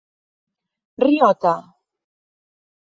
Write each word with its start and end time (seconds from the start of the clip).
Riota 1.03 1.55